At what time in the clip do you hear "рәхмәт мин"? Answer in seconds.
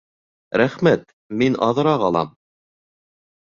0.61-1.59